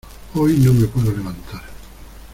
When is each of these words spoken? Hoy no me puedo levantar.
Hoy 0.33 0.57
no 0.57 0.73
me 0.73 0.87
puedo 0.87 1.11
levantar. 1.11 1.61